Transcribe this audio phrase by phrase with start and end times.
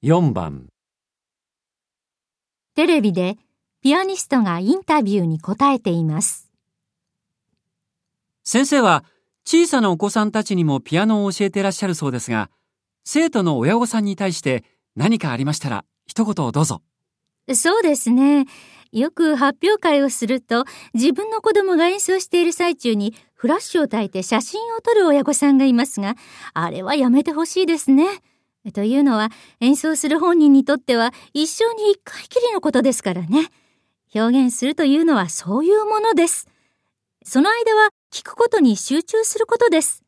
[0.00, 0.68] 4番
[2.76, 3.36] テレビで
[3.82, 6.52] ピアニストがインタビューに答えています。
[8.44, 9.02] 先生は
[9.44, 12.48] 小さなお子さんたちにもピアノを教えていらっしゃるそうですが、
[13.04, 14.62] 生徒の親御さんに対して
[14.94, 16.80] 何かありましたら一言をどうぞ。
[17.52, 18.44] そうですね。
[18.92, 26.14] よく発表会をすると、自分の子供が演奏している最中にフラッシュを焚いて写真を撮る親御さんがいますが、
[26.54, 28.22] あれはやめてほしいですね。
[28.72, 29.30] というのは、
[29.60, 33.50] 演奏する本人にとっては一生に一回きりのことですからね。
[34.14, 36.48] 表現するというのはそういうものです。
[37.24, 40.02] その間は聞くことに集中することです。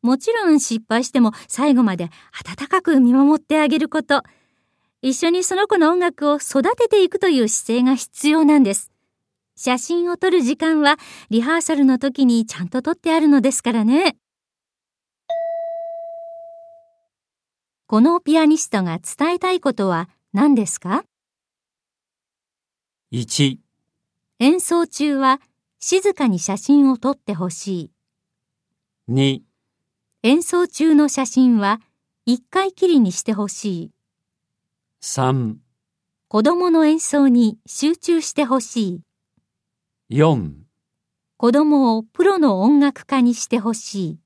[0.00, 4.22] もちろん失敗しても最後まで温かく見守ってあげること。
[5.02, 8.90] 一緒にその子の音楽を育てていくという姿勢が必要なんです。
[9.54, 10.96] 写真を撮る時間は
[11.30, 14.16] リハーサルの時にちゃんと撮ってあるのですからね。
[17.92, 21.04] このピアニストが伝えたいことは何ですか
[23.12, 23.58] ？1、
[24.38, 25.42] 演奏中は
[25.78, 27.92] 静かに写真を撮ってほし
[29.08, 29.12] い。
[29.12, 29.42] 2、
[30.22, 31.82] 演奏中の写真は
[32.24, 33.90] 一回きりにしてほしい。
[35.02, 35.56] 3、
[36.28, 39.02] 子供の演奏に集中してほし
[40.08, 40.18] い。
[40.18, 40.54] 4
[41.36, 44.18] 子供をプロの音楽家にしてほしい。